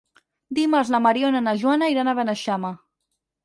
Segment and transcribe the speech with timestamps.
[0.59, 2.77] Dimarts na Mariona i na Joana iran a Beneixama.